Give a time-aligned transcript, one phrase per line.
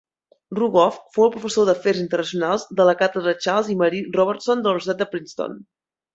[0.59, 4.75] Rogoff fou el professor d'Afers Internacionals de la càtedra Charles i Marie Robertson de la
[4.75, 5.63] Universitat de Princeton.